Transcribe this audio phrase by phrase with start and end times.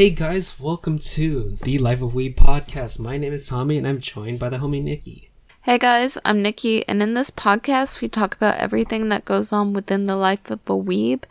[0.00, 2.98] Hey guys, welcome to the Life of Weeb podcast.
[3.00, 5.28] My name is Tommy and I'm joined by the homie Nikki.
[5.60, 9.74] Hey guys, I'm Nikki, and in this podcast, we talk about everything that goes on
[9.74, 11.24] within the life of a weeb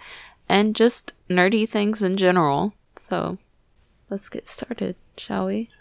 [0.47, 2.75] and just nerdy things in general.
[2.95, 3.39] So,
[4.11, 5.71] let's get started, shall we?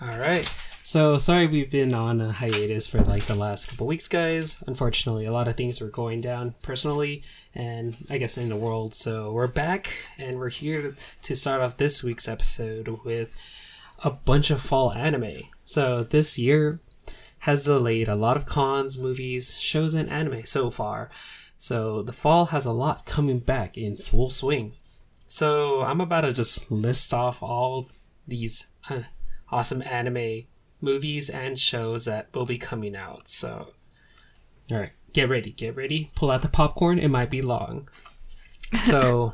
[0.00, 0.50] All right.
[0.88, 4.64] So sorry we've been on a hiatus for like the last couple weeks, guys.
[4.66, 7.22] Unfortunately, a lot of things were going down personally
[7.54, 8.94] and I guess in the world.
[8.94, 10.94] So we're back and we're here
[11.24, 13.30] to start off this week's episode with
[14.02, 15.42] a bunch of fall anime.
[15.66, 16.80] So this year
[17.40, 21.10] has delayed a lot of cons, movies, shows, and anime so far.
[21.58, 24.72] So the fall has a lot coming back in full swing.
[25.26, 27.90] So I'm about to just list off all
[28.26, 29.00] these uh,
[29.52, 30.46] awesome anime
[30.80, 33.28] movies and shows that will be coming out.
[33.28, 33.72] So,
[34.70, 36.10] all right, get ready, get ready.
[36.14, 36.98] Pull out the popcorn.
[36.98, 37.88] It might be long.
[38.82, 39.32] So,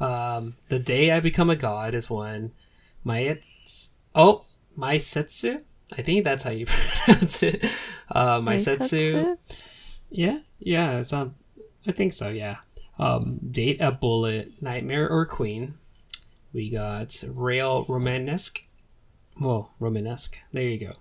[0.00, 2.52] um, the day I become a god is when
[3.04, 3.38] my
[4.14, 4.44] oh
[4.76, 5.60] my setsu.
[5.96, 6.66] I think that's how you
[7.04, 7.64] pronounce it.
[8.10, 9.36] Uh, my setsu.
[10.10, 11.36] Yeah, yeah, it's on.
[11.86, 12.28] I think so.
[12.28, 12.56] Yeah.
[12.98, 15.74] Um, date a bullet, nightmare or queen.
[16.52, 18.62] We got rail romanesque
[19.38, 20.38] well, Romanesque.
[20.52, 20.92] There you go.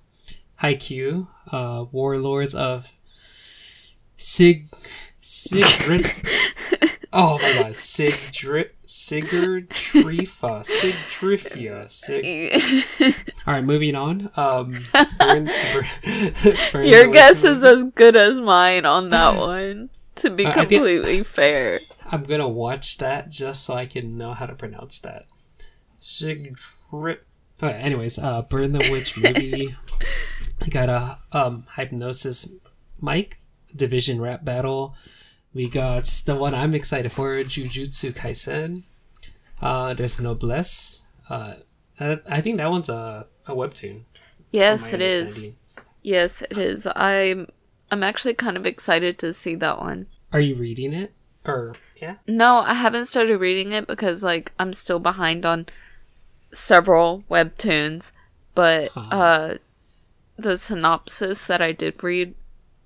[0.61, 2.91] Haikyuu, uh, Warlords of
[4.17, 4.67] Sig
[5.21, 6.11] Sigrid.
[7.13, 11.89] oh my god, Sigdri Sigurdrifa Sigdrifia.
[11.89, 13.16] Sig.
[13.47, 14.31] All right, moving on.
[14.36, 14.71] Um,
[15.19, 15.86] burn, burn,
[16.71, 19.89] burn Your guess is as good as mine on that one.
[20.16, 21.80] To be completely fair,
[22.11, 25.27] I'm gonna watch that just so I can know how to pronounce that.
[26.02, 27.19] Sigdrip.
[27.61, 29.75] Okay, anyways, uh, Burn the Witch movie.
[30.61, 32.49] I got a um, Hypnosis
[33.02, 33.39] Mic
[33.75, 34.95] Division rap battle.
[35.53, 38.83] We got the one I'm excited for, Jujutsu Kaisen.
[39.61, 41.05] Uh, there's Noblesse.
[41.30, 41.55] Uh,
[41.99, 44.03] I think that one's a, a webtoon.
[44.52, 45.49] Yes, it is.
[46.02, 46.87] Yes, it is.
[46.95, 47.47] I'm
[47.91, 50.08] I'm actually kind of excited to see that one.
[50.31, 51.14] Are you reading it?
[51.45, 52.15] Or yeah?
[52.25, 55.67] No, I haven't started reading it because like I'm still behind on
[56.54, 58.11] several webtoons,
[58.55, 59.15] but uh-huh.
[59.15, 59.58] uh,
[60.37, 62.33] the synopsis that I did read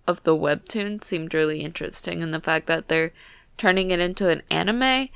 [0.07, 3.13] of the webtoon seemed really interesting, and the fact that they're
[3.57, 5.09] turning it into an anime,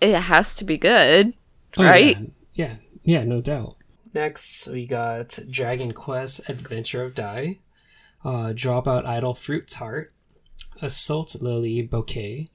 [0.00, 1.34] it has to be good,
[1.78, 2.18] oh, right?
[2.54, 2.76] Yeah.
[3.04, 3.76] yeah, yeah, no doubt.
[4.12, 7.58] Next, we got Dragon Quest Adventure of Dai,
[8.24, 10.12] uh, Dropout Idol Fruit Tart,
[10.82, 12.48] Assault Lily Bouquet,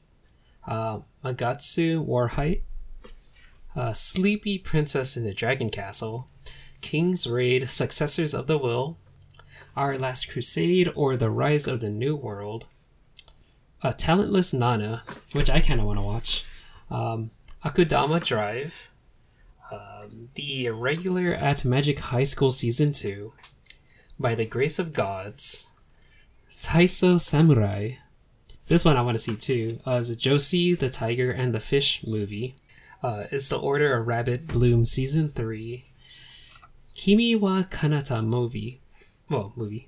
[0.68, 2.62] uh, Magatsu Wahrheit,
[3.76, 6.28] uh, Sleepy Princess in the Dragon Castle,
[6.82, 8.98] King's Raid, Successors of the Will,
[9.76, 12.68] Our Last Crusade, or The Rise of the New World,
[13.82, 16.46] A Talentless Nana, which I kind of want to watch,
[16.90, 17.32] um,
[17.64, 18.90] Akudama Drive,
[19.72, 23.32] um, The Irregular at Magic High School Season 2,
[24.20, 25.72] By the Grace of Gods,
[26.60, 27.94] Taiso Samurai.
[28.68, 29.80] This one I want to see too.
[29.86, 32.56] Uh, is Josee, the Tiger, and the Fish movie
[33.04, 35.86] uh, is the Order of Rabbit Bloom Season 3,
[36.94, 38.82] Kimi wa Kanata movie.
[39.30, 39.88] Well, movie.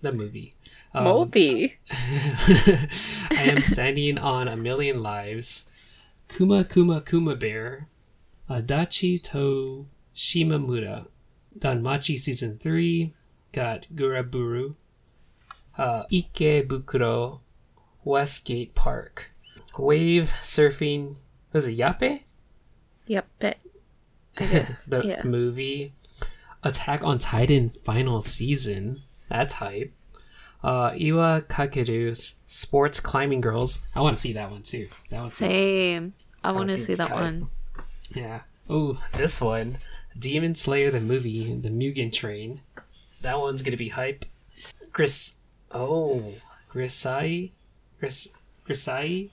[0.00, 0.54] The movie.
[0.94, 1.76] Um, movie.
[1.90, 2.88] I
[3.30, 5.70] am standing on a million lives.
[6.28, 7.88] Kuma Kuma Kuma Bear.
[8.50, 11.06] Adachi to Shimamura.
[11.58, 13.14] Danmachi Season 3.
[13.52, 14.74] Got Guraburu.
[15.78, 17.40] Uh, Ikebukuro.
[18.04, 19.30] Westgate Park.
[19.78, 21.16] Wave surfing.
[21.52, 22.24] Was it Yape?
[23.06, 23.56] Yep, but
[24.38, 25.22] I guess the yeah.
[25.24, 25.92] movie
[26.64, 29.02] Attack on Titan final season.
[29.28, 29.92] That's hype.
[30.62, 33.88] Uh, Iwa Kakeru's Sports Climbing Girls.
[33.96, 34.88] I want to see that one too.
[35.10, 36.14] That one same.
[36.44, 37.48] I want to see that one.
[38.14, 38.42] Yeah.
[38.70, 39.78] Oh, this one,
[40.16, 42.60] Demon Slayer the movie, the Mugen Train.
[43.22, 44.24] That one's gonna be hype.
[44.92, 45.38] Chris.
[45.72, 46.34] Oh,
[46.70, 47.50] Grisai,
[47.98, 48.36] Gris,
[48.68, 49.30] Grisai,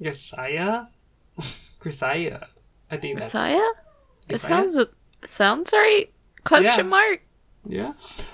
[0.00, 0.88] Grisaya,
[1.80, 2.46] Grisaya.
[2.90, 3.60] I think Messiah.
[4.28, 4.90] It sounds it
[5.24, 6.10] sounds right.
[6.44, 6.90] Question yeah.
[6.90, 7.22] mark.
[7.66, 7.92] Yeah.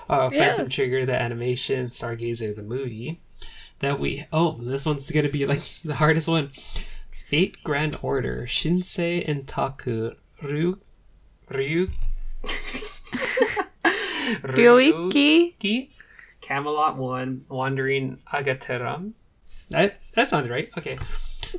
[0.09, 0.39] Uh, yeah.
[0.39, 3.21] Phantom Trigger, the animation, Stargazer, the movie.
[3.79, 6.51] That we oh, this one's gonna be like the hardest one.
[7.23, 10.11] Fate Grand Order, Shinsei and Taku,
[10.43, 10.79] Ryu,
[11.49, 11.89] Ryu,
[14.43, 15.89] Ryoiki,
[16.41, 19.13] Camelot One, Wandering Agateram.
[19.69, 20.69] That that sounded right.
[20.77, 20.99] Okay.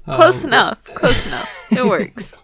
[0.05, 0.85] Close um, enough.
[0.85, 1.73] Close enough.
[1.73, 2.35] It works.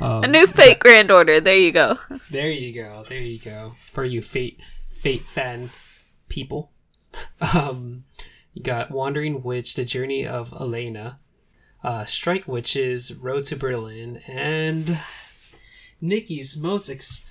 [0.00, 1.40] Um, a new Fate Grand Order.
[1.40, 1.98] There you go.
[2.30, 3.04] There you go.
[3.08, 3.74] There you go.
[3.92, 4.60] For you Fate
[4.92, 5.70] Fate fan
[6.28, 6.70] people.
[7.40, 8.04] Um,
[8.54, 11.18] you got Wandering Witch, The Journey of Elaina,
[11.84, 14.98] uh, Strike Witches, Road to Berlin, and
[16.00, 17.28] Nikki's most ex-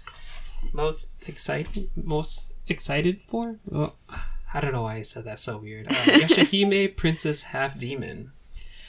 [0.73, 3.57] most excited most excited for?
[3.65, 3.95] Well,
[4.53, 5.87] I don't know why I said that so weird.
[5.87, 8.31] Uh, Yashahime Princess Half Demon.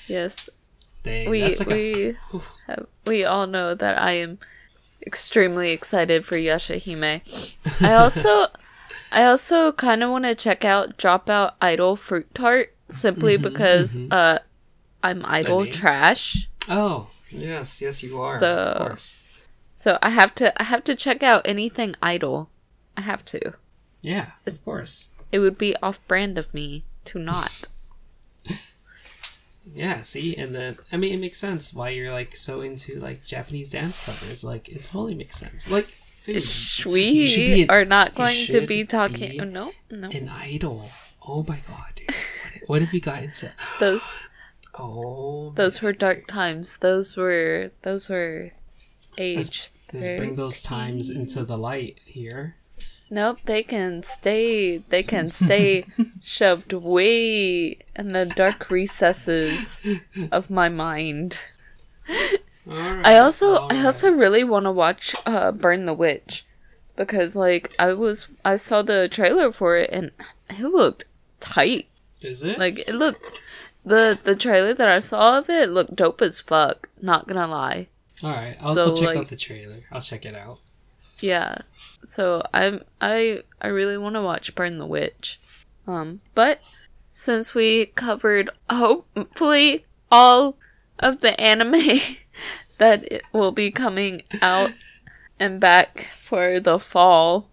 [0.08, 0.48] Yes,
[1.02, 2.16] Dang, we like a we
[2.66, 4.38] have, we all know that I am
[5.06, 7.22] extremely excited for Yashahime.
[7.80, 8.46] I also
[9.12, 13.96] I also kind of want to check out Dropout Idol Fruit Tart simply Mhm, because
[13.96, 14.08] mhm.
[14.12, 14.38] uh
[15.02, 16.48] I'm idol trash.
[16.68, 19.18] oh yes yes you are So- of course
[19.74, 22.50] So I have to I have to check out anything idol.
[22.96, 23.54] I have to.
[24.02, 27.66] yeah of course It would be off brand of me to not.
[29.64, 33.24] Yeah see and then I mean it makes sense why you're like so into like
[33.24, 36.42] Japanese dance covers like it totally makes sense like dude,
[36.86, 39.30] we you should be an- are not going to be talking.
[39.30, 40.08] be oh, no, no.
[40.08, 40.90] an idol
[41.26, 42.14] oh my god dude
[42.66, 44.10] what, have you got into Those
[44.78, 46.78] oh those were dark times.
[46.78, 48.52] Those were those were
[49.18, 49.70] age.
[49.92, 52.56] Let's bring those times into the light here.
[53.12, 54.78] Nope, they can stay.
[54.78, 55.84] They can stay
[56.22, 59.82] shoved way in the dark recesses
[60.30, 61.38] of my mind.
[62.66, 66.46] I also, I also really want to watch uh, Burn the Witch
[66.96, 70.10] because, like, I was, I saw the trailer for it and
[70.48, 71.04] it looked
[71.38, 71.88] tight.
[72.22, 73.42] is it Like, it looked
[73.84, 76.88] the the trailer that I saw of it looked dope as fuck.
[77.02, 77.88] Not gonna lie.
[78.22, 78.56] all right?
[78.64, 79.80] I'll, so, check like- out the trailer.
[79.92, 80.60] I'll check it out.
[81.20, 81.58] Yeah.
[82.06, 85.40] So I'm I I really want to watch Burn the Witch.
[85.86, 86.60] Um but
[87.10, 90.56] since we covered hopefully all
[90.98, 92.00] of the anime
[92.78, 94.72] that it will be coming out
[95.38, 97.48] and back for the fall,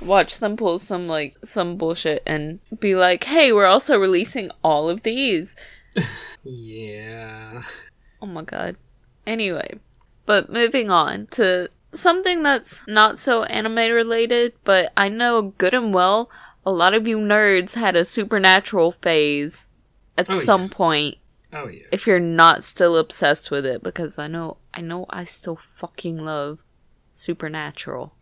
[0.00, 4.88] watch them pull some like some bullshit and be like, "Hey, we're also releasing all
[4.88, 5.56] of these."
[6.48, 7.64] Yeah.
[8.22, 8.76] Oh my god.
[9.26, 9.80] Anyway,
[10.26, 15.92] but moving on to something that's not so anime related, but I know good and
[15.94, 16.30] well
[16.64, 19.66] a lot of you nerds had a supernatural phase
[20.18, 20.68] at Oh, some yeah.
[20.70, 21.18] point
[21.52, 21.84] Oh yeah.
[21.92, 26.18] if you're not still obsessed with it because I know I know I still fucking
[26.18, 26.58] love
[27.14, 28.14] supernatural.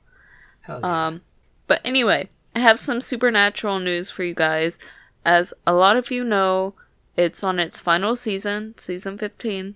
[0.62, 1.06] Hell yeah.
[1.06, 1.22] Um,
[1.66, 4.78] but anyway, I have some supernatural news for you guys.
[5.24, 6.74] As a lot of you know,
[7.16, 9.74] it's on its final season, season 15,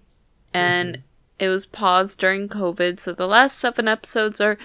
[0.52, 1.02] and
[1.38, 4.58] it was paused during COVID, so the last seven episodes are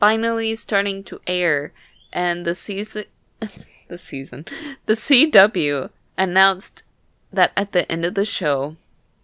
[0.00, 1.72] finally starting to air.
[2.12, 3.04] And the season,
[3.88, 4.46] the season,
[4.86, 6.82] the CW announced
[7.32, 8.76] that at the end of the show,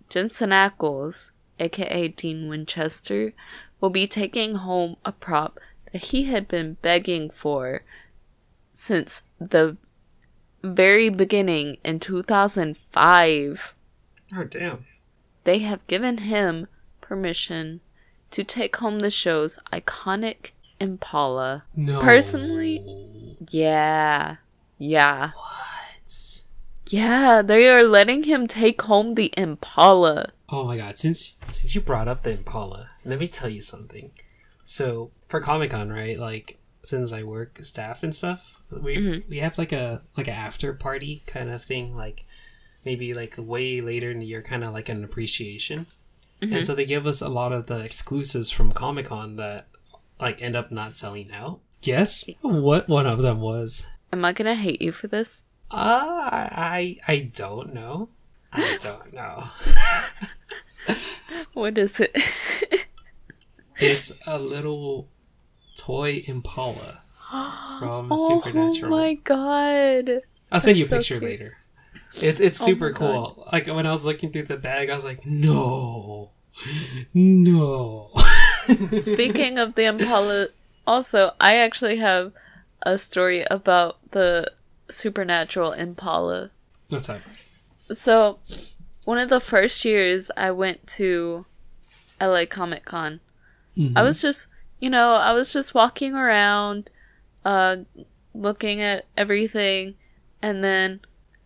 [0.08, 3.32] Jensen Ackles, aka Dean Winchester,
[3.80, 5.58] will be taking home a prop
[5.92, 7.82] that he had been begging for
[8.74, 9.76] since the
[10.62, 13.74] very beginning in 2005.
[14.36, 14.84] oh damn.
[15.44, 16.66] They have given him
[17.14, 17.80] permission
[18.30, 21.64] to take home the show's iconic Impala.
[21.74, 22.00] No.
[22.00, 24.36] Personally- Yeah.
[24.78, 25.32] Yeah.
[25.34, 26.44] What?
[26.86, 30.30] Yeah, they are letting him take home the Impala.
[30.48, 30.98] Oh my god!
[30.98, 34.10] Since since you brought up the Impala, let me tell you something.
[34.64, 36.18] So for Comic Con, right?
[36.18, 39.28] Like since I work staff and stuff, we Mhm.
[39.28, 41.94] we have like a like an after party kind of thing.
[41.94, 42.24] Like
[42.84, 45.86] maybe like way later in the year, kind of like an appreciation.
[46.42, 49.66] And so they give us a lot of the exclusives from Comic Con that
[50.20, 51.60] like end up not selling out.
[51.82, 53.86] Guess what one of them was?
[54.12, 55.42] Am I gonna hate you for this?
[55.70, 58.08] Uh, I I don't know.
[58.52, 59.48] I don't know.
[61.52, 62.16] What is it?
[63.82, 65.08] It's a little
[65.74, 67.00] toy Impala
[67.78, 68.92] from oh Supernatural.
[68.92, 70.20] Oh my god.
[70.52, 71.56] I'll send you a picture later.
[72.16, 72.98] It, it's Oh super God.
[73.34, 73.48] cool.
[73.52, 76.30] Like when I was looking through the bag, I was like, no,
[77.14, 78.10] no.
[79.00, 80.48] Speaking of the Impala,
[80.86, 82.32] also, I actually have
[82.82, 84.50] a story about the
[84.88, 86.50] supernatural Impala.
[86.88, 87.20] What's up?
[87.92, 88.38] So,
[89.04, 91.46] one of the first years I went to
[92.20, 93.20] LA Comic Con,
[93.78, 93.96] Mm-hmm.
[93.96, 94.48] I was just,
[94.80, 96.90] you know, I was just walking around,
[97.44, 97.76] uh,
[98.34, 99.94] looking at everything,
[100.42, 101.00] and then,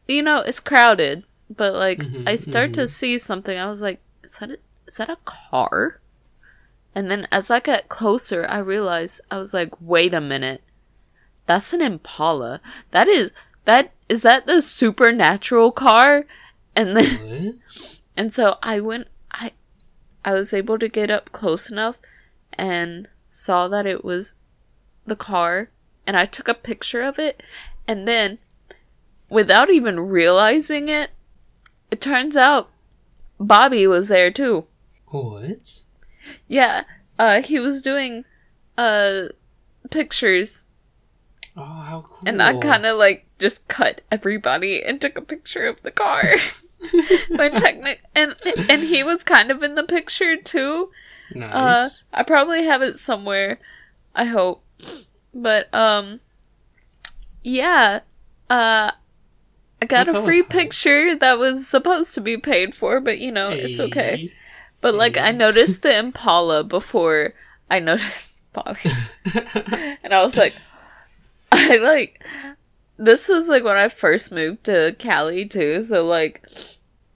[0.06, 3.58] you know, it's crowded, but like, Mhm, I start to see something.
[3.58, 6.00] I was like, is that a, is that a car?
[6.94, 10.62] And then as I got closer, I realized I was like, wait a minute,
[11.46, 12.60] that's an Impala.
[12.92, 13.30] That is
[13.64, 16.24] that is that the supernatural car?
[16.76, 17.04] And then
[17.64, 18.00] What?
[18.16, 19.52] and so I went I
[20.24, 21.98] I was able to get up close enough
[22.52, 24.34] and saw that it was
[25.06, 25.70] the car
[26.06, 27.42] and I took a picture of it
[27.88, 28.38] and then
[29.34, 31.10] without even realizing it
[31.90, 32.70] it turns out
[33.38, 34.66] Bobby was there too.
[35.08, 35.84] What?
[36.48, 36.84] Yeah,
[37.18, 38.24] uh, he was doing
[38.78, 39.26] uh
[39.90, 40.64] pictures,
[41.56, 42.20] Oh, how cool!
[42.26, 46.22] and I kind of like just cut everybody and took a picture of the car.
[47.36, 48.34] but technic and
[48.68, 50.90] and he was kind of in the picture too.
[51.34, 52.06] Uh, nice.
[52.12, 53.58] I probably have it somewhere.
[54.14, 54.62] I hope.
[55.34, 56.20] But um
[57.42, 58.00] yeah,
[58.50, 58.92] uh
[59.84, 63.30] I got That's a free picture that was supposed to be paid for, but you
[63.30, 64.16] know, it's okay.
[64.16, 64.32] Hey.
[64.80, 67.34] But like I noticed the Impala before
[67.70, 68.90] I noticed Bobby.
[70.02, 70.54] and I was like
[71.52, 72.24] I like
[72.96, 76.46] this was like when I first moved to Cali too, so like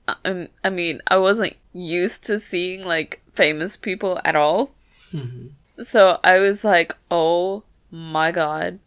[0.07, 4.73] I, I mean, I wasn't used to seeing like famous people at all.
[5.13, 5.53] Mhm.
[5.83, 8.79] So I was like, "Oh my god."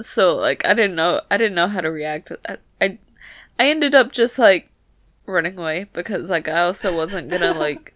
[0.00, 2.30] So like I didn't know I didn't know how to react.
[2.46, 2.58] I I,
[3.60, 4.70] I ended up just like
[5.26, 7.94] running away because like I also wasn't to like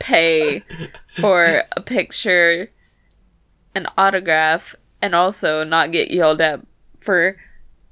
[0.00, 0.64] pay
[1.20, 2.72] for a picture,
[3.76, 6.66] an autograph, and also not get yelled at
[6.98, 7.36] for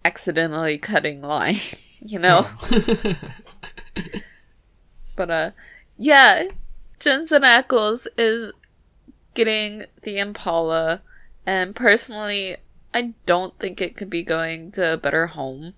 [0.05, 1.61] accidentally cutting line,
[2.01, 2.47] you know?
[5.15, 5.51] But uh
[5.97, 6.49] yeah,
[6.99, 8.53] Jensen Ackles is
[9.33, 11.03] getting the Impala
[11.47, 12.57] and personally
[12.93, 15.73] I don't think it could be going to a better home.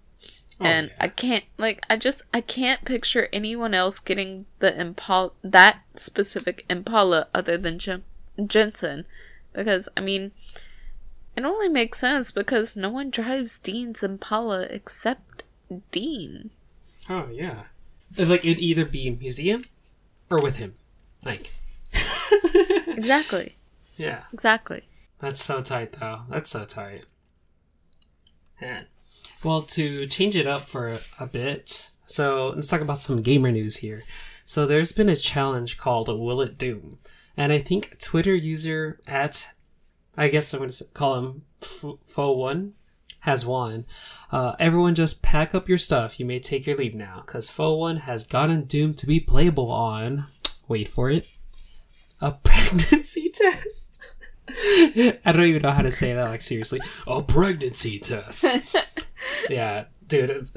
[0.61, 0.95] Oh, and yeah.
[1.01, 6.65] I can't like I just I can't picture anyone else getting the Impala that specific
[6.69, 8.03] Impala other than Jen-
[8.45, 9.05] Jensen
[9.53, 10.33] because I mean
[11.37, 15.45] it only makes sense because no one drives Dean's Impala except
[15.93, 16.51] Dean.
[17.09, 17.63] Oh yeah.
[18.17, 19.63] It's like it'd either be museum
[20.29, 20.75] or with him.
[21.25, 21.51] Like
[22.89, 23.57] Exactly.
[23.97, 24.25] Yeah.
[24.33, 24.89] Exactly.
[25.21, 26.23] That's so tight though.
[26.29, 27.05] That's so tight.
[28.61, 28.87] Man.
[29.45, 33.77] Well, to change it up for a, bit, so let's talk about some gamer news
[33.77, 34.03] here.
[34.45, 36.99] So there's been a challenge called Will It Doom,
[37.37, 39.49] and I think Twitter user at,
[40.17, 42.73] I guess I'm going to call him Foone,
[43.21, 43.85] has won.
[44.33, 46.19] Uh, everyone just pack up your stuff.
[46.19, 50.27] You may take your leave now, because Foone has gotten Doom to be playable on,
[50.67, 51.39] wait for it,
[52.21, 54.05] a pregnancy test.
[54.49, 56.81] I don't even know how to say that, like, seriously.
[57.07, 58.45] A pregnancy test.
[59.51, 60.51] yeah, dude.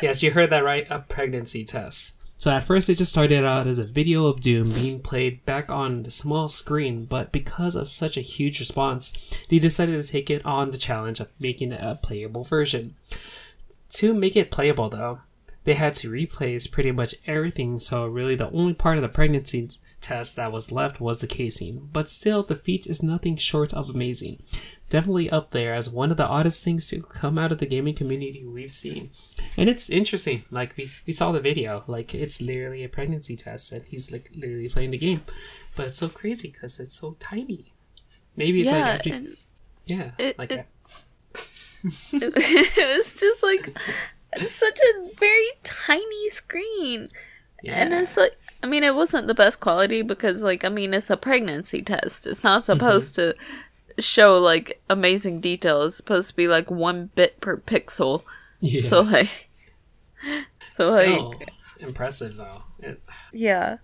[0.00, 0.86] Yes, you heard that right.
[0.90, 2.18] A pregnancy test.
[2.42, 5.70] So at first, it just started out as a video of Doom being played back
[5.70, 10.28] on the small screen, but because of such a huge response, they decided to take
[10.28, 12.96] it on the challenge of making a playable version.
[13.90, 15.20] To make it playable, though,
[15.62, 19.68] they had to replace pretty much everything, so really the only part of the pregnancy
[20.00, 21.90] test that was left was the casing.
[21.92, 24.42] But still, the feat is nothing short of amazing.
[24.92, 27.94] Definitely up there as one of the oddest things to come out of the gaming
[27.94, 29.08] community we've seen.
[29.56, 33.72] And it's interesting, like we, we saw the video, like it's literally a pregnancy test
[33.72, 35.22] and he's like literally playing the game.
[35.76, 37.72] But it's so crazy because it's so tiny.
[38.36, 39.20] Maybe it's yeah, like after,
[39.86, 40.66] yeah, it- like it-
[42.12, 43.74] it's just like
[44.34, 47.08] it's such a very tiny screen.
[47.64, 51.08] And it's like, I mean, it wasn't the best quality because, like, I mean, it's
[51.08, 52.26] a pregnancy test.
[52.26, 52.72] It's not mm-hmm.
[52.72, 53.34] supposed to
[53.98, 55.82] show, like, amazing detail.
[55.82, 58.24] It's supposed to be, like, one bit per pixel.
[58.60, 58.80] yeah.
[58.82, 59.48] So, like,
[60.72, 62.64] so, Still like, impressive though.
[62.80, 63.78] It, yeah.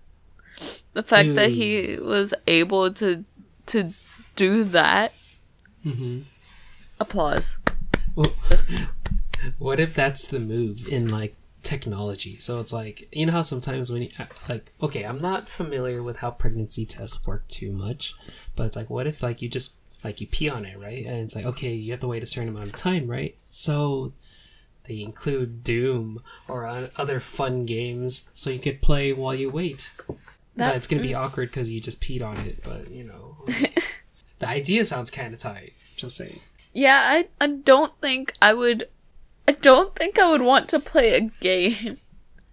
[0.93, 3.23] The fact that he was able to,
[3.67, 3.93] to
[4.35, 5.13] do that,
[5.85, 6.23] mhm.
[6.99, 7.57] applause.
[8.15, 8.33] Well,
[9.57, 12.37] What if that's the move in like technology?
[12.37, 14.09] So it's like you know how sometimes when you
[14.47, 18.13] like okay, I'm not familiar with how pregnancy tests work too much,
[18.55, 21.05] but it's like what if like you just like you pee on it, right?
[21.05, 23.35] And it's like okay, you have to wait a certain amount of time, right?
[23.49, 24.13] So
[24.87, 29.91] they include Doom or other fun games so you could play while you wait.
[30.55, 31.19] That- but it's gonna be mm.
[31.19, 32.63] awkward because you just peed on it.
[32.63, 33.83] But you know, like,
[34.39, 35.73] the idea sounds kind of tight.
[35.95, 36.39] Just saying.
[36.73, 38.89] Yeah, I I don't think I would
[39.47, 41.97] I don't think I would want to play a game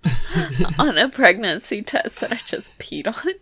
[0.78, 3.34] on a pregnancy test that I just peed on.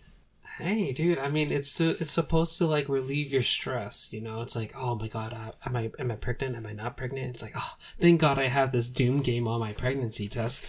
[0.59, 1.19] Hey, dude.
[1.19, 4.13] I mean, it's to, it's supposed to like relieve your stress.
[4.13, 6.57] You know, it's like, oh my god, uh, am I am I pregnant?
[6.57, 7.35] Am I not pregnant?
[7.35, 10.67] It's like, oh, thank God I have this Doom game on my pregnancy test.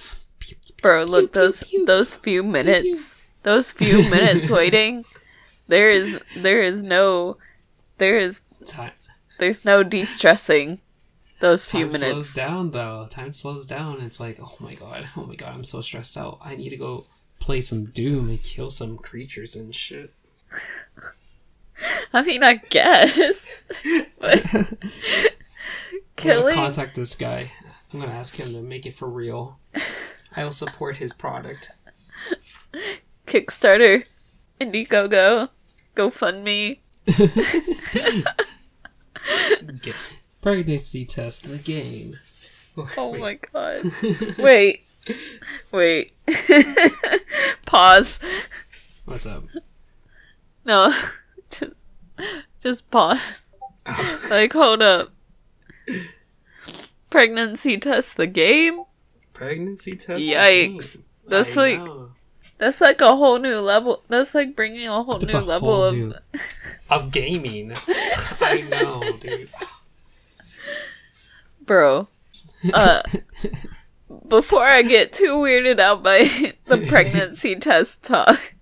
[0.82, 3.14] Bro, look those those few minutes.
[3.44, 5.06] Those few minutes waiting.
[5.68, 7.38] There is there is no
[7.98, 8.92] there is Time
[9.38, 10.80] there's no de-stressing
[11.42, 12.02] those few minutes.
[12.02, 13.06] slows down though.
[13.10, 14.02] Time slows down.
[14.02, 16.40] It's like, oh my god, oh my god, I'm so stressed out.
[16.42, 17.06] I need to go
[17.46, 20.12] play some Doom and kill some creatures and shit.
[22.12, 23.64] I mean, I guess.
[26.18, 27.52] But I'm gonna contact this guy.
[27.94, 29.60] I'm gonna ask him to make it for real.
[30.36, 31.72] I will support his product.
[33.28, 34.06] Kickstarter,
[34.60, 35.50] Indiegogo.
[35.96, 36.80] GoFundMe.
[39.82, 39.96] Get
[40.42, 42.18] pregnancy test the game.
[42.98, 43.22] Oh Wait.
[43.22, 43.82] my god.
[44.38, 44.88] Wait.
[45.72, 46.15] Wait.
[47.66, 48.20] pause.
[49.06, 49.44] What's up?
[50.66, 50.94] No.
[51.52, 51.72] Just,
[52.64, 53.46] just pause.
[54.30, 55.12] Like, hold up.
[57.10, 58.84] Pregnancy test the game?
[59.34, 60.26] Pregnancy test.
[60.26, 60.94] the Yikes.
[60.96, 61.04] game.
[61.28, 62.10] That's I like- know.
[62.58, 64.02] That's like a whole new level.
[64.08, 65.96] That's like bringing a whole It's new a level whole of.
[65.96, 66.14] new-
[66.90, 67.74] of gaming.
[68.40, 69.50] I know, dude.
[71.66, 72.08] Bro.
[72.74, 73.02] Uh.
[74.28, 76.30] Before I get too weirded out by
[76.66, 78.54] the pregnancy test talk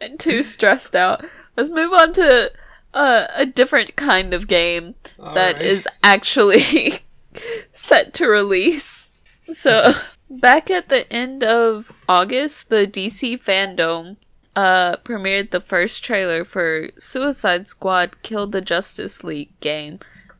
[0.00, 1.24] and too stressed out,
[1.56, 2.52] let's move on to
[2.94, 5.62] uh, a different kind of game that Alright.
[5.62, 6.98] is actually
[7.72, 9.10] set to release.
[9.52, 9.94] So,
[10.30, 14.16] back at the end of August, the DC fandom
[14.54, 19.98] uh, premiered the first trailer for Suicide Squad Kill the Justice League game,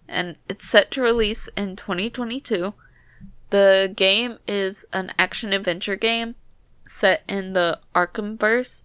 [0.08, 2.74] and it's set to release in 2022.
[3.52, 6.36] The game is an action adventure game
[6.86, 8.80] set in the Arkhamverse.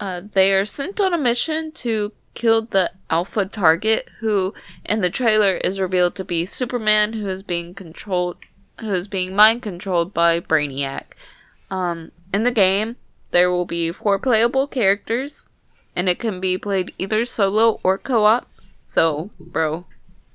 [0.00, 4.54] Uh, they are sent on a mission to kill the alpha target, who
[4.86, 8.38] in the trailer is revealed to be Superman, who is being controlled,
[8.80, 11.12] who is being mind controlled by Brainiac.
[11.70, 12.96] Um, in the game,
[13.32, 15.50] there will be four playable characters,
[15.94, 18.48] and it can be played either solo or co-op.
[18.82, 19.84] So, bro,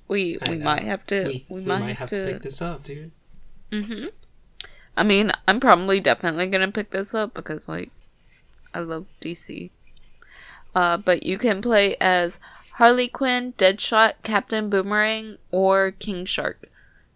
[0.07, 2.33] we we might have to we, we, we might, might have, have to to.
[2.33, 3.11] pick this up, dude.
[3.71, 4.05] Hmm
[4.97, 7.91] I mean, I'm probably definitely gonna pick this up because like
[8.73, 9.71] I love DC.
[10.75, 12.39] Uh, but you can play as
[12.73, 16.67] Harley Quinn, Deadshot, Captain Boomerang, or King Shark.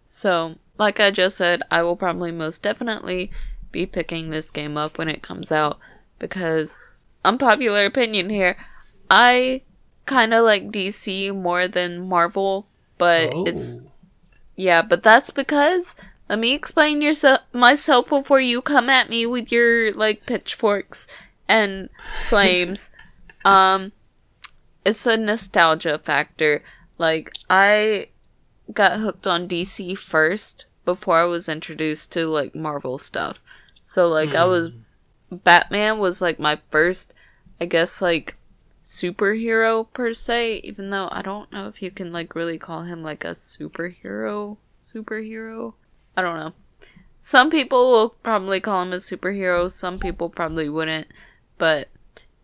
[0.08, 3.30] So, like I just said, I will probably most definitely
[3.70, 5.78] be picking this game up when it comes out
[6.18, 6.78] because
[7.24, 8.56] unpopular opinion here,
[9.10, 9.62] I
[10.06, 12.66] kind of like DC more than Marvel,
[12.98, 13.44] but oh.
[13.46, 13.80] it's
[14.56, 15.94] yeah, but that's because
[16.28, 21.06] let me explain yourself myself before you come at me with your like pitchforks
[21.48, 21.90] and
[22.28, 22.90] flames.
[23.44, 23.92] um
[24.84, 26.62] it's a nostalgia factor.
[26.98, 28.08] Like I
[28.72, 33.42] got hooked on DC first before I was introduced to like Marvel stuff.
[33.82, 34.70] So like I was
[35.30, 37.12] Batman was like my first
[37.60, 38.36] I guess like
[38.84, 43.02] superhero per se, even though I don't know if you can like really call him
[43.02, 45.74] like a superhero superhero.
[46.16, 46.52] I don't know.
[47.20, 51.08] Some people will probably call him a superhero, some people probably wouldn't.
[51.58, 51.88] But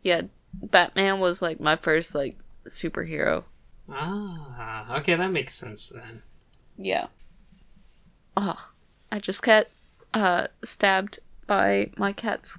[0.03, 0.23] yeah,
[0.55, 3.45] Batman was like my first like superhero.
[3.91, 6.23] Ah, okay, that makes sense then.
[6.79, 7.09] Yeah.
[8.37, 8.71] Oh,
[9.13, 9.67] I just got
[10.15, 12.59] uh stabbed by my cat's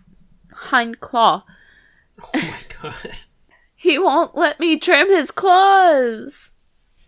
[0.53, 1.43] hind claw.
[2.21, 3.17] Oh my god.
[3.75, 6.51] He won't let me trim his claws.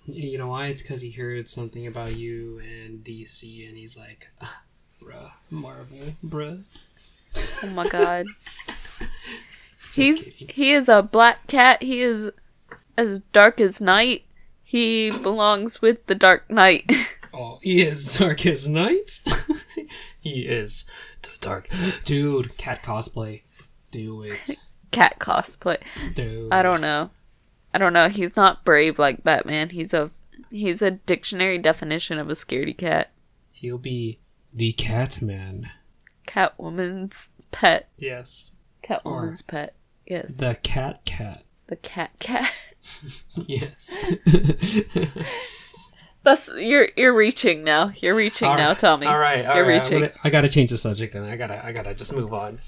[0.05, 0.67] You know why?
[0.67, 4.61] It's because he heard something about you and DC, and he's like, ah,
[5.01, 6.63] bruh, Marvel, bruh.
[7.63, 8.25] Oh my god.
[9.93, 10.47] He's kidding.
[10.49, 11.83] he is a black cat.
[11.83, 12.31] He is
[12.97, 14.23] as dark as night.
[14.63, 16.91] He belongs with the Dark Knight.
[17.35, 19.21] Oh, he is dark as night.
[20.19, 20.85] he is
[21.23, 21.67] the dark
[22.03, 22.55] dude.
[22.57, 23.41] Cat cosplay,
[23.89, 24.51] do it,
[24.91, 25.79] cat cosplay.
[26.13, 26.53] dude.
[26.53, 27.09] I don't know.
[27.73, 28.07] I don't know.
[28.09, 29.69] He's not brave like Batman.
[29.69, 30.11] He's a
[30.51, 33.11] he's a dictionary definition of a scaredy cat.
[33.51, 34.19] He'll be
[34.53, 35.69] the Catman.
[36.27, 37.89] Catwoman's pet.
[37.97, 38.51] Yes,
[38.83, 39.75] Catwoman's pet.
[40.05, 40.35] Yes.
[40.35, 41.43] the Cat Cat.
[41.67, 42.51] The cat cat.
[43.47, 44.03] Yes.
[46.23, 47.91] That's you're you're reaching now.
[47.97, 49.07] You're reaching All now, right, Tommy.
[49.07, 49.99] All right, all You're right, reaching.
[50.01, 52.59] gonna- I gotta change the subject, and I gotta, I gotta just move on.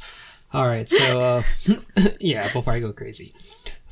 [0.53, 1.43] All right, so uh,
[2.19, 3.33] yeah, before I go crazy,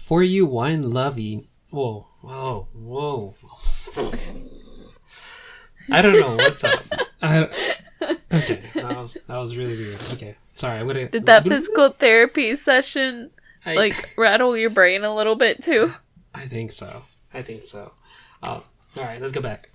[0.03, 3.35] for you wine loving, whoa, whoa, whoa.
[5.89, 6.83] I don't know what's up.
[7.21, 7.43] I,
[8.33, 10.01] okay, that was that was really weird.
[10.11, 10.79] Okay, sorry.
[10.79, 11.07] I'm gonna.
[11.07, 13.31] Did that physical therapy session
[13.65, 15.93] I, like rattle your brain a little bit too?
[16.35, 17.03] I think so.
[17.33, 17.93] I think so.
[18.41, 18.59] Uh,
[18.97, 19.69] all right, let's go back.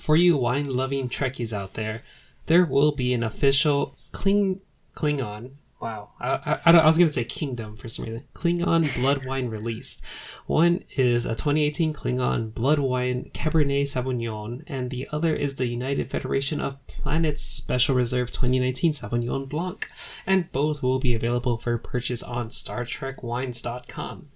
[0.00, 2.02] For you wine-loving Trekkies out there,
[2.46, 4.62] there will be an official Kling
[4.96, 5.52] Klingon.
[5.84, 8.26] Wow, I, I, I, was gonna say Kingdom for some reason.
[8.32, 10.02] Klingon Blood Wine released.
[10.46, 16.10] One is a 2018 Klingon Blood Wine Cabernet Sauvignon, and the other is the United
[16.10, 19.90] Federation of Planets Special Reserve 2019 Sauvignon Blanc.
[20.26, 24.28] And both will be available for purchase on StarTrekWines.com.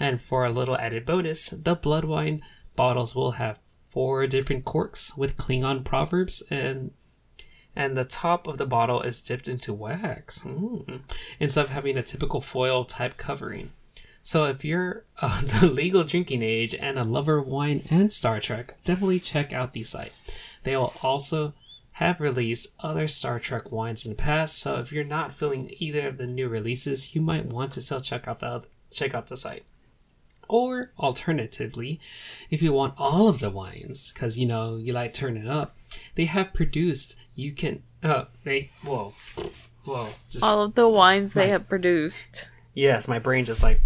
[0.00, 2.42] And for a little added bonus, the blood wine
[2.74, 6.90] bottles will have four different corks with Klingon proverbs and
[7.78, 11.00] and the top of the bottle is dipped into wax mm,
[11.38, 13.70] instead of having a typical foil type covering.
[14.24, 18.40] So if you're uh, the legal drinking age and a lover of wine and Star
[18.40, 20.12] Trek, definitely check out the site.
[20.64, 21.54] They will also
[21.92, 26.08] have released other Star Trek wines in the past, so if you're not feeling either
[26.08, 29.36] of the new releases, you might want to still check out the check out the
[29.36, 29.64] site.
[30.48, 32.00] Or alternatively,
[32.50, 35.76] if you want all of the wines, because you know you like turning up,
[36.16, 37.14] they have produced.
[37.38, 39.14] You can uh they whoa
[39.84, 42.48] whoa just All of the wines they have produced.
[42.74, 43.80] Yes, my brain just like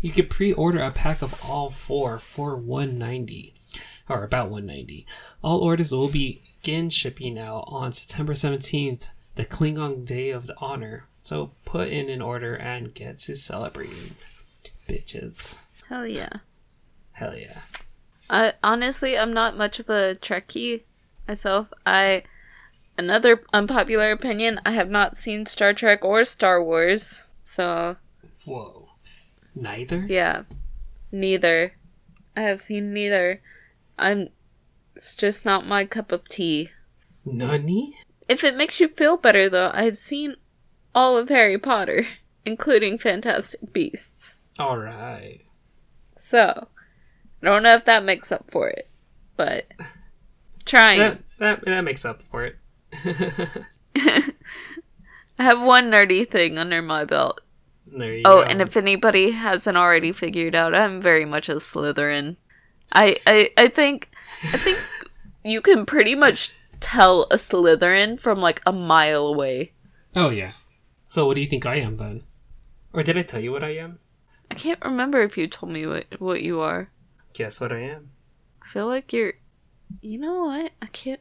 [0.00, 3.52] you could pre-order a pack of all four for 190
[4.08, 5.06] or about 190.
[5.44, 9.02] All orders will begin shipping now on September 17th,
[9.34, 11.04] the Klingon Day of the Honor.
[11.22, 14.16] So put in an order and get to celebrating.
[14.88, 15.60] Bitches.
[15.90, 16.36] Hell yeah.
[17.12, 17.58] Hell yeah.
[18.30, 20.84] I honestly I'm not much of a Trekkie
[21.28, 21.70] myself.
[21.84, 22.22] I
[22.96, 27.22] another unpopular opinion, I have not seen Star Trek or Star Wars.
[27.44, 27.96] So
[28.44, 28.88] Whoa.
[29.54, 30.06] Neither?
[30.08, 30.44] yeah.
[31.10, 31.74] Neither.
[32.36, 33.42] I have seen neither.
[33.98, 34.28] I'm
[34.94, 36.70] it's just not my cup of tea.
[37.24, 37.94] Nani?
[38.28, 40.36] If it makes you feel better though, I've seen
[40.94, 42.06] all of Harry Potter,
[42.44, 44.40] including Fantastic Beasts.
[44.58, 45.46] Alright.
[46.16, 46.68] So
[47.42, 48.88] I don't know if that makes up for it.
[49.36, 49.66] But
[50.64, 50.98] trying.
[50.98, 52.56] That, that, that makes up for it.
[53.96, 57.40] I have one nerdy thing under my belt.
[57.86, 58.42] there you Oh, go.
[58.42, 62.36] and if anybody hasn't already figured out, I'm very much a Slytherin.
[62.92, 64.10] I I, I think
[64.44, 64.78] I think
[65.44, 69.72] you can pretty much tell a Slytherin from like a mile away.
[70.14, 70.52] Oh, yeah.
[71.06, 72.22] So what do you think I am then?
[72.92, 73.98] Or did I tell you what I am?
[74.50, 76.90] I can't remember if you told me what what you are.
[77.32, 78.10] Guess what I am.
[78.62, 79.34] I feel like you're
[80.02, 80.72] You know what?
[80.82, 81.20] I can't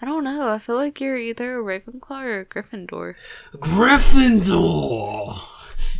[0.00, 0.48] I don't know.
[0.48, 3.16] I feel like you're either a Ravenclaw or a Gryffindor.
[3.56, 5.38] Gryffindor!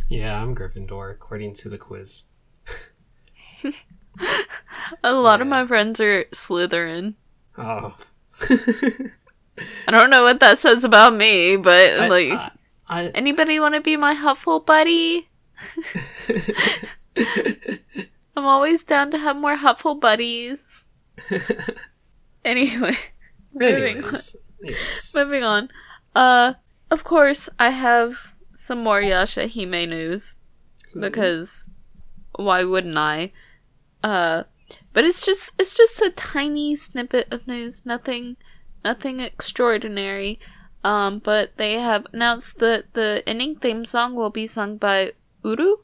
[0.09, 2.29] Yeah, I'm Gryffindor, according to the quiz.
[5.03, 7.15] A lot of my friends are Slytherin.
[7.57, 7.95] Oh.
[8.49, 12.51] I don't know what that says about me, but I, like I,
[12.87, 15.27] I, Anybody want to be my helpful buddy?
[18.35, 20.85] I'm always down to have more helpful buddies.
[22.45, 22.95] Anyway,
[23.57, 24.15] moving on.
[24.61, 25.11] yes.
[25.15, 25.69] Moving on.
[26.15, 26.53] Uh,
[26.89, 30.35] of course, I have some more Yashahime news
[30.99, 31.69] because
[32.35, 33.31] why wouldn't I?
[34.03, 34.43] Uh,
[34.93, 37.85] but it's just it's just a tiny snippet of news.
[37.85, 38.37] Nothing,
[38.83, 40.39] nothing extraordinary.
[40.83, 45.77] Um, but they have announced that the ending theme song will be sung by Uru,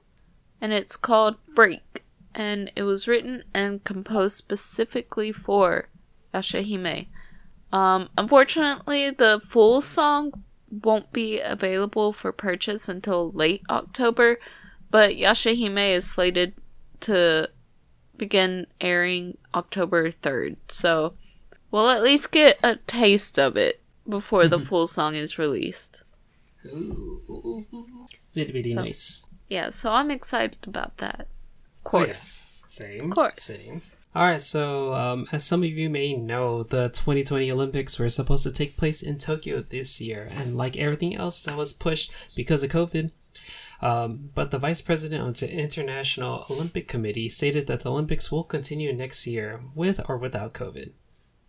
[0.62, 5.90] and it's called Break, and it was written and composed specifically for
[6.34, 7.08] Yashahime.
[7.74, 14.40] Um, unfortunately, the full song won't be available for purchase until late October,
[14.92, 16.54] but Yashahime is slated
[17.02, 17.50] to
[18.16, 21.14] begin airing October 3rd, so
[21.72, 26.04] we'll at least get a taste of it before the full song is released.
[26.68, 27.66] Ooh.
[28.34, 29.26] Bitty So- nice.
[29.50, 31.22] Yeah, so I'm excited about that.
[31.22, 31.28] Of
[31.86, 32.08] Oh, course.
[32.08, 32.54] yes.
[32.68, 33.12] Same.
[33.12, 33.42] Of course.
[33.44, 33.82] Same.
[34.16, 38.52] Alright, so um, as some of you may know, the 2020 Olympics were supposed to
[38.52, 42.70] take place in Tokyo this year, and like everything else that was pushed because of
[42.70, 43.10] COVID,
[43.82, 48.44] um, but the vice president of the International Olympic Committee stated that the Olympics will
[48.44, 50.92] continue next year with or without COVID.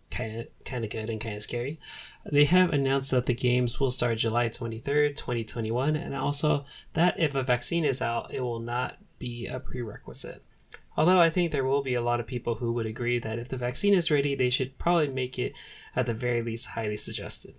[0.09, 1.79] Kind of, kind of good and kind of scary.
[2.29, 7.35] They have announced that the games will start July 23rd, 2021, and also that if
[7.35, 10.43] a vaccine is out, it will not be a prerequisite.
[10.97, 13.49] Although I think there will be a lot of people who would agree that if
[13.49, 15.53] the vaccine is ready, they should probably make it
[15.95, 17.55] at the very least highly suggested.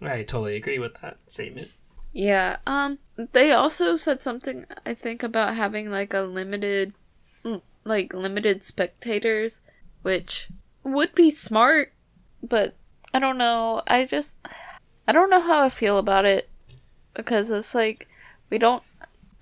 [0.00, 1.70] I totally agree with that statement.
[2.12, 2.98] Yeah, um
[3.32, 6.92] they also said something I think about having like a limited
[7.44, 9.62] mm, like limited spectators,
[10.02, 10.48] which
[10.82, 11.92] would be smart,
[12.42, 12.74] but
[13.14, 13.82] I don't know.
[13.86, 14.36] I just
[15.06, 16.48] I don't know how I feel about it
[17.14, 18.08] because it's like
[18.50, 18.82] we don't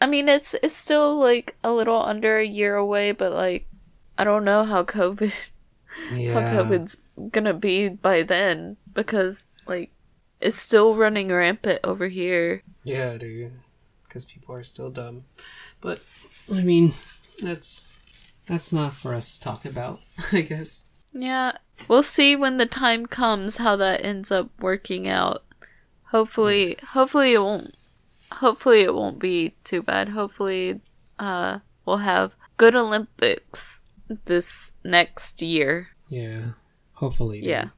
[0.01, 3.67] I mean it's it's still like a little under a year away, but like
[4.19, 5.33] I don't know how COVID
[6.13, 6.33] Yeah.
[6.33, 6.97] how COVID's
[7.31, 9.91] gonna be by then because like
[10.41, 12.63] it's still running rampant over here.
[12.85, 13.53] Yeah, dude.
[14.05, 15.25] Because people are still dumb.
[15.81, 16.01] But
[16.53, 16.95] I mean,
[17.43, 17.93] that's
[18.47, 20.01] that's not for us to talk about.
[20.33, 20.87] I guess.
[21.13, 21.53] Yeah,
[21.89, 25.45] we'll see when the time comes how that ends up working out.
[26.07, 27.75] Hopefully, hopefully it won't.
[28.33, 30.11] Hopefully it won't be too bad.
[30.11, 30.81] Hopefully,
[31.19, 33.81] uh, we'll have good Olympics
[34.25, 35.89] this next year.
[36.09, 36.53] Yeah.
[36.95, 37.41] Hopefully.
[37.43, 37.69] Yeah.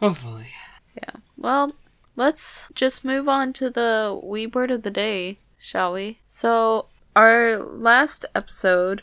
[0.00, 0.48] Hopefully.
[0.96, 1.20] Yeah.
[1.36, 1.72] Well,
[2.16, 6.18] let's just move on to the Weeb Word of the day, shall we?
[6.26, 9.02] So, our last episode,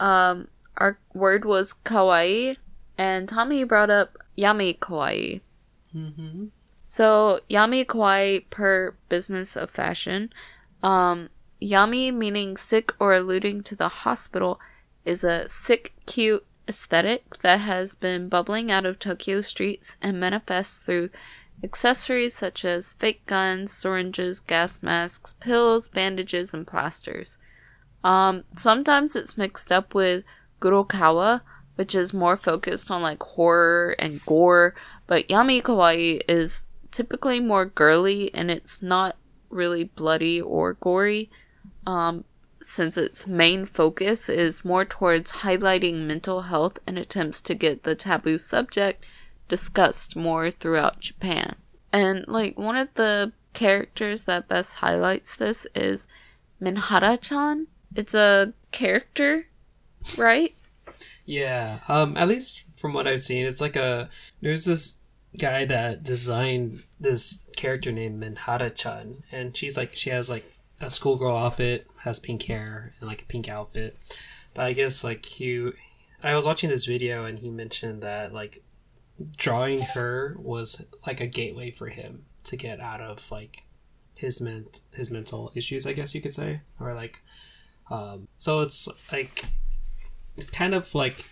[0.00, 2.56] um, our word was kawaii,
[2.96, 5.40] and Tommy brought up yami kawaii.
[5.94, 6.46] Mm-hmm.
[6.92, 10.30] So yami kawaii per business of fashion.
[10.82, 14.60] Um, yami meaning sick or alluding to the hospital
[15.06, 20.82] is a sick, cute aesthetic that has been bubbling out of Tokyo streets and manifests
[20.82, 21.08] through
[21.64, 27.38] accessories such as fake guns, syringes, gas masks, pills, bandages, and plasters.
[28.04, 30.24] Um, sometimes it's mixed up with
[30.60, 31.40] Gurokawa,
[31.76, 34.74] which is more focused on like horror and gore,
[35.06, 39.16] but Yami Kawaii is typically more girly and it's not
[39.50, 41.30] really bloody or gory.
[41.86, 42.24] Um,
[42.60, 47.96] since its main focus is more towards highlighting mental health and attempts to get the
[47.96, 49.04] taboo subject
[49.48, 51.56] discussed more throughout Japan.
[51.92, 56.08] And like one of the characters that best highlights this is
[56.60, 57.66] Menhera-chan.
[57.94, 59.48] It's a character,
[60.16, 60.54] right?
[61.26, 61.80] Yeah.
[61.88, 62.16] Um.
[62.16, 64.08] At least from what I've seen, it's like a
[64.40, 64.98] there's this
[65.38, 71.36] guy that designed this character named Menhera-chan, and she's like she has like a schoolgirl
[71.36, 73.96] outfit, has pink hair, and like a pink outfit.
[74.54, 75.70] But I guess like he,
[76.22, 78.62] I was watching this video and he mentioned that like
[79.36, 83.62] drawing her was like a gateway for him to get out of like
[84.14, 87.20] his ment his mental issues, I guess you could say, or like,
[87.90, 88.28] um.
[88.38, 89.44] So it's like
[90.36, 91.24] it's kind of like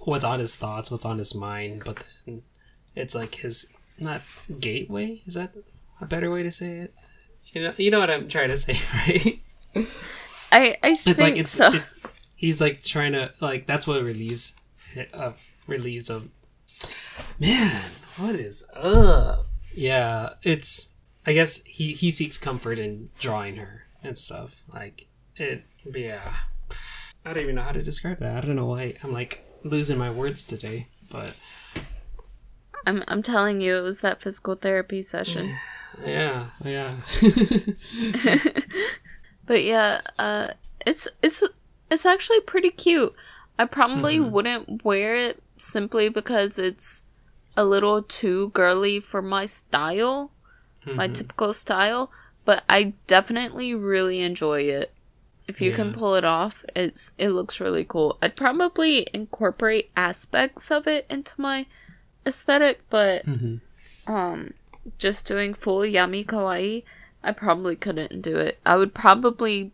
[0.00, 2.42] what's on his thoughts, what's on his mind, but then
[2.94, 4.22] it's like his not
[4.60, 5.22] gateway.
[5.26, 5.54] Is that
[6.00, 6.94] a better way to say it?
[7.52, 8.74] You know, you know what I'm trying to say,
[9.06, 9.40] right?
[10.52, 11.72] I I think It's like it's so.
[11.72, 11.98] it's
[12.36, 14.56] he's like trying to like that's what relieves
[15.14, 15.32] uh
[15.66, 16.28] relieves of
[17.38, 17.70] man
[18.18, 20.92] what is up yeah it's
[21.24, 26.34] I guess he he seeks comfort in drawing her and stuff like it yeah
[27.24, 29.96] I don't even know how to describe that I don't know why I'm like losing
[29.98, 31.34] my words today but
[32.86, 35.60] I'm I'm telling you, it was that physical therapy session.
[36.06, 36.96] yeah yeah
[39.46, 40.48] But yeah, uh,
[40.86, 41.42] it's it's
[41.90, 43.14] it's actually pretty cute.
[43.58, 44.30] I probably Mm-hmm.
[44.30, 47.02] wouldn't wear it simply because it's
[47.56, 50.30] a little too girly for my style,
[50.94, 51.12] my Mm-hmm.
[51.14, 52.10] typical style.
[52.44, 54.92] But I definitely really enjoy it.
[55.48, 58.18] If you can pull it off, it's it looks really cool.
[58.22, 61.66] I'd probably incorporate aspects of it into my
[62.26, 63.60] aesthetic, but Mhm.
[64.06, 64.54] um
[64.98, 66.82] just doing full yami kawaii,
[67.22, 68.58] I probably couldn't do it.
[68.66, 69.70] I would probably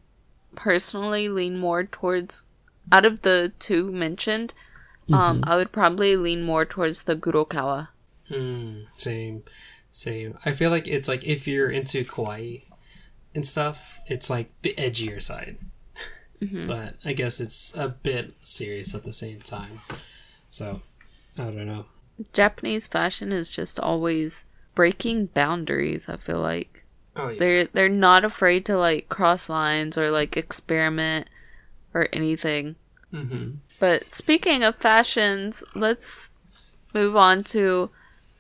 [0.54, 2.44] personally lean more towards
[2.92, 4.54] out of the two mentioned,
[5.12, 7.88] um I would probably lean more towards the Gurokawa.
[8.30, 9.42] Mm, same,
[9.90, 10.38] same.
[10.44, 12.64] I feel like it's like if you're into kawaii
[13.34, 15.56] and stuff, it's like the edgier side.
[16.40, 19.80] But I guess it's a bit serious at the same time.
[20.50, 20.82] So,
[21.36, 21.86] I don't know.
[22.32, 26.84] Japanese fashion is just always breaking boundaries, I feel like.
[27.16, 27.38] Oh yeah.
[27.38, 31.28] They're they're not afraid to like cross lines or like experiment
[31.94, 32.76] or anything.
[33.12, 33.54] Mm-hmm.
[33.80, 36.30] But speaking of fashions, let's
[36.94, 37.90] move on to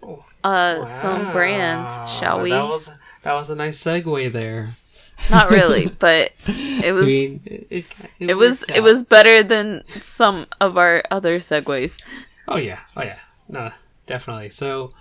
[0.00, 2.50] Oh, uh some brands, shall we?
[2.50, 2.90] That was
[3.22, 4.70] that was a nice segue there.
[5.28, 7.86] Not really, but it I was mean, it, it,
[8.20, 12.00] it was worked it was better than some of our other segues.
[12.46, 13.70] Oh yeah, oh yeah, no,
[14.06, 14.50] definitely.
[14.50, 14.92] So,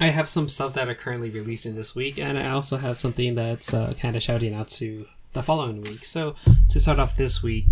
[0.00, 3.34] I have some stuff that are currently releasing this week, and I also have something
[3.34, 6.04] that's uh, kind of shouting out to the following week.
[6.04, 6.34] So,
[6.70, 7.66] to start off this week,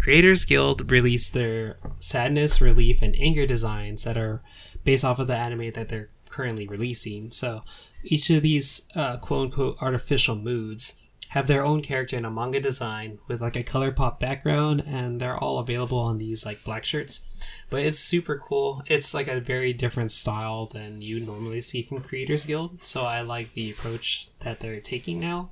[0.00, 4.42] Creators Guild released their sadness, relief, and anger designs that are
[4.84, 7.30] based off of the anime that they're currently releasing.
[7.30, 7.62] So,
[8.04, 11.00] each of these uh, quote unquote artificial moods
[11.36, 15.20] have their own character in a manga design with like a color pop background, and
[15.20, 17.26] they're all available on these like black shirts
[17.68, 18.82] but it's super cool.
[18.86, 22.80] It's like a very different style than you normally see from Creators Guild.
[22.80, 25.50] So I like the approach that they're taking now,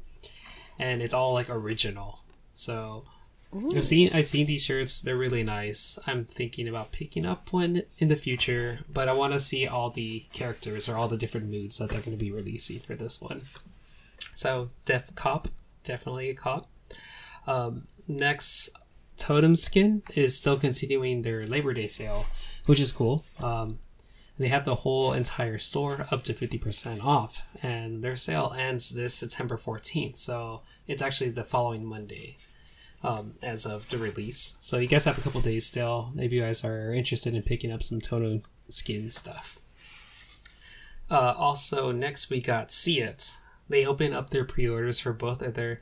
[0.78, 2.20] and it's all like original.
[2.52, 3.04] So
[3.52, 5.00] I've seen I've seen these shirts.
[5.00, 5.98] They're really nice.
[6.06, 9.90] I'm thinking about picking up one in the future, but I want to see all
[9.90, 13.20] the characters or all the different moods that they're going to be releasing for this
[13.20, 13.42] one.
[14.34, 15.48] So def cop,
[15.84, 16.68] definitely a cop.
[17.46, 18.70] Um, next,
[19.16, 22.26] Totem Skin is still continuing their Labor Day sale,
[22.66, 23.24] which is cool.
[23.42, 23.78] Um,
[24.38, 29.14] they have the whole entire store up to 50% off, and their sale ends this
[29.14, 32.36] September 14th, so it's actually the following Monday
[33.04, 34.58] um, as of the release.
[34.60, 37.70] So you guys have a couple days still if you guys are interested in picking
[37.70, 39.60] up some Totem Skin stuff.
[41.10, 43.34] Uh, also, next we got See It.
[43.68, 45.81] They open up their pre orders for both of their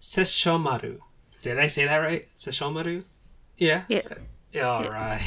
[0.00, 0.98] Sesshomaru
[1.42, 2.28] Did I say that right?
[2.36, 3.04] Sesshomaru?
[3.56, 3.84] Yeah.
[3.88, 4.24] Yes.
[4.60, 5.22] All right.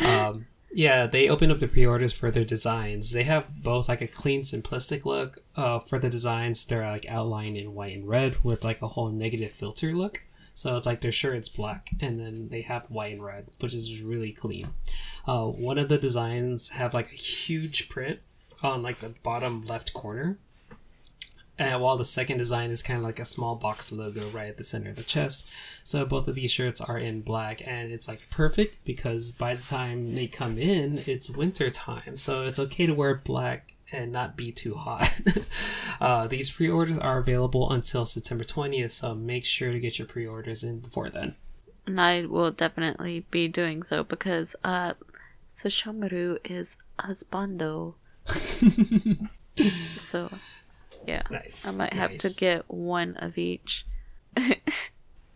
[0.00, 3.12] um, yeah, they open up the pre-orders for their designs.
[3.12, 5.38] They have both like a clean, simplistic look.
[5.54, 9.10] Uh, for the designs, they're like outlined in white and red with like a whole
[9.10, 10.24] negative filter look.
[10.54, 13.74] So it's like their shirt it's black, and then they have white and red, which
[13.74, 14.68] is really clean.
[15.26, 18.20] Uh, one of the designs have like a huge print
[18.64, 20.38] on like the bottom left corner,
[21.58, 24.56] and while the second design is kind of like a small box logo right at
[24.56, 25.50] the center of the chest.
[25.84, 29.62] So both of these shirts are in black and it's like perfect because by the
[29.62, 32.16] time they come in, it's winter time.
[32.16, 35.20] So it's okay to wear black and not be too hot.
[36.00, 40.08] uh, these pre orders are available until September 20th, so make sure to get your
[40.08, 41.34] pre orders in before then.
[41.86, 44.94] And I will definitely be doing so because uh,
[45.54, 47.94] Sesshomaru is husbando.
[49.70, 50.30] so
[51.06, 51.22] yeah.
[51.30, 51.66] Nice.
[51.66, 53.86] I might have to get one of each.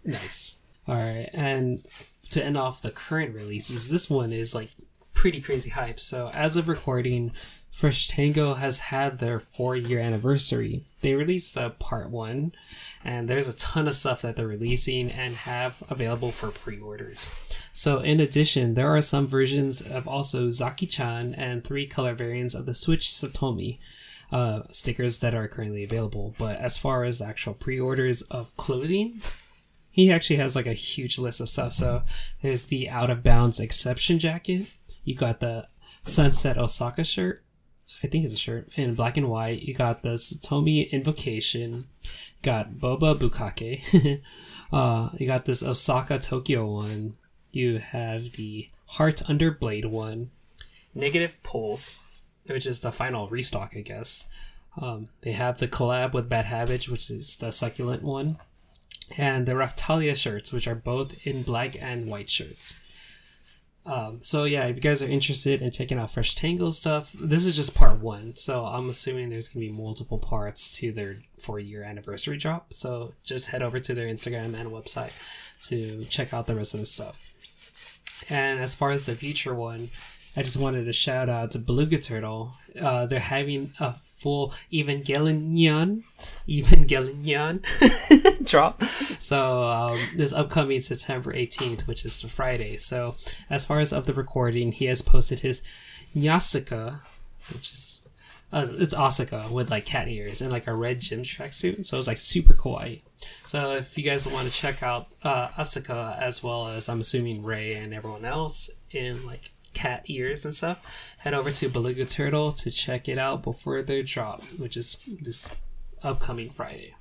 [0.06, 0.62] Nice.
[0.86, 1.84] All right, and
[2.30, 4.70] to end off the current releases, this one is like
[5.14, 5.98] pretty crazy hype.
[5.98, 7.32] So as of recording,
[7.72, 10.84] Fresh Tango has had their four-year anniversary.
[11.00, 12.52] They released the part one,
[13.04, 17.32] and there's a ton of stuff that they're releasing and have available for pre-orders.
[17.76, 22.64] So in addition, there are some versions of also Zaki-chan and three color variants of
[22.64, 23.78] the Switch Satomi
[24.32, 26.34] uh, stickers that are currently available.
[26.38, 29.20] But as far as the actual pre-orders of clothing,
[29.90, 31.74] he actually has like a huge list of stuff.
[31.74, 32.02] So
[32.40, 34.68] there's the out of bounds exception jacket.
[35.04, 35.68] You got the
[36.02, 37.44] sunset Osaka shirt.
[38.02, 39.60] I think it's a shirt in black and white.
[39.60, 41.88] You got the Satomi invocation.
[42.40, 44.22] Got Boba Bukake.
[44.72, 47.18] uh, you got this Osaka Tokyo one.
[47.52, 50.30] You have the Heart Under Blade one.
[50.94, 54.28] Negative Pulse, which is the final restock, I guess.
[54.80, 58.38] Um, they have the collab with Bad Habits, which is the succulent one
[59.16, 62.80] and the Raphtalia shirts, which are both in black and white shirts.
[63.84, 67.46] Um, so yeah, if you guys are interested in checking out Fresh Tangle stuff, this
[67.46, 68.34] is just part one.
[68.34, 72.74] So I'm assuming there's gonna be multiple parts to their four year anniversary drop.
[72.74, 75.16] So just head over to their Instagram and website
[75.68, 77.32] to check out the rest of the stuff.
[78.28, 79.90] And as far as the future one,
[80.36, 82.54] I just wanted to shout out to Beluga Turtle.
[82.78, 86.02] Uh, they're having a full Evangelion,
[86.48, 87.62] Evangelion
[88.46, 88.82] drop.
[89.18, 92.76] So um, this upcoming September 18th, which is Friday.
[92.76, 93.16] So
[93.48, 95.62] as far as of the recording, he has posted his
[96.14, 97.00] Nyasuka,
[97.52, 98.05] which is
[98.52, 101.86] uh, it's Asuka with like cat ears and like a red gym tracksuit.
[101.86, 103.02] So it's like super kawaii.
[103.44, 107.42] So if you guys want to check out uh, Asuka as well as I'm assuming
[107.42, 110.86] Rei and everyone else in like cat ears and stuff,
[111.18, 115.60] head over to Beluga Turtle to check it out before their drop, which is this
[116.02, 116.94] upcoming Friday.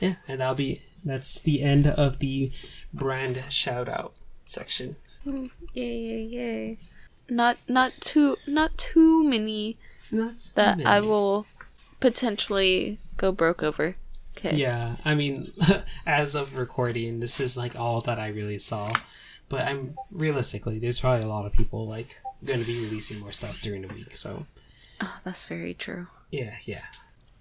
[0.00, 2.50] Yeah, and that'll be that's the end of the
[2.92, 4.96] brand shout out section.
[5.24, 6.78] Yay, yay, yay.
[7.28, 9.76] Not not too not too many
[10.12, 11.46] That's that I will
[12.00, 13.96] potentially go broke over.
[14.36, 14.56] Okay.
[14.56, 15.52] Yeah, I mean,
[16.06, 18.92] as of recording, this is like all that I really saw.
[19.48, 23.30] But I'm realistically, there's probably a lot of people like going to be releasing more
[23.32, 24.16] stuff during the week.
[24.16, 24.46] So
[25.00, 26.06] Oh, that's very true.
[26.30, 26.82] yeah, yeah.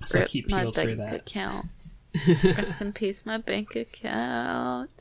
[0.05, 1.15] So Rip keep my peeled for bank that.
[1.15, 1.67] account.
[2.43, 4.91] Rest in peace, my bank account.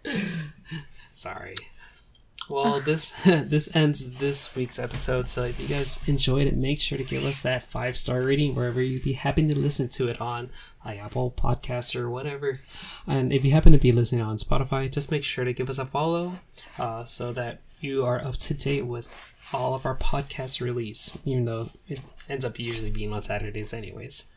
[1.15, 1.55] Sorry.
[2.53, 5.27] Well, this this ends this week's episode.
[5.27, 8.55] So if you guys enjoyed it, make sure to give us that five star rating
[8.55, 10.51] wherever you'd be happy to listen to it on,
[10.85, 12.59] like Apple Podcasts or whatever.
[13.07, 15.79] And if you happen to be listening on Spotify, just make sure to give us
[15.79, 16.35] a follow,
[16.79, 21.19] uh, so that you are up to date with all of our podcast release.
[21.25, 24.31] Even though it ends up usually being on Saturdays, anyways.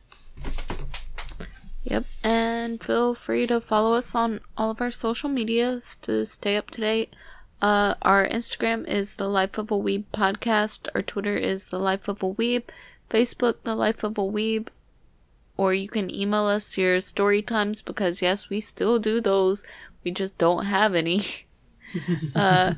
[1.84, 6.56] Yep, and feel free to follow us on all of our social medias to stay
[6.56, 7.14] up to date.
[7.66, 10.88] Uh, our Instagram is the Life of a Weeb podcast.
[10.94, 12.66] Our Twitter is the Life of a Weeb.
[13.10, 14.68] Facebook, the Life of a Weeb.
[15.58, 19.64] Or you can email us your story times because yes, we still do those.
[20.04, 21.24] We just don't have any.
[22.36, 22.76] uh,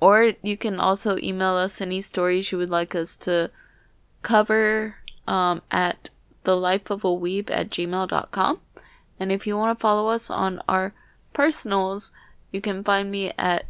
[0.00, 3.50] or you can also email us any stories you would like us to
[4.22, 6.10] cover um, at
[6.44, 8.60] thelifeofaweeb at gmail.com.
[9.18, 10.94] And if you want to follow us on our
[11.32, 12.12] personals,
[12.52, 13.66] you can find me at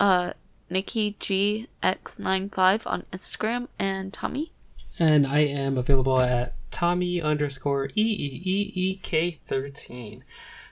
[0.00, 0.32] uh,
[0.70, 4.52] NikkiGX95 on Instagram and Tommy.
[4.98, 10.24] And I am available at Tommy underscore E E E E K 13.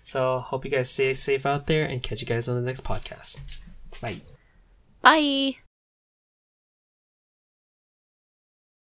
[0.03, 2.85] So hope you guys stay safe out there and catch you guys on the next
[2.85, 3.43] podcast.
[4.01, 4.20] Bye.
[5.03, 5.57] Bye!